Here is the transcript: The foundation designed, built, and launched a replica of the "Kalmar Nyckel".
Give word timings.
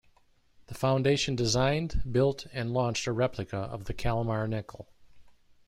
The 0.65 0.73
foundation 0.73 1.35
designed, 1.35 2.01
built, 2.11 2.47
and 2.51 2.73
launched 2.73 3.05
a 3.05 3.11
replica 3.11 3.57
of 3.57 3.85
the 3.85 3.93
"Kalmar 3.93 4.47
Nyckel". 4.47 4.87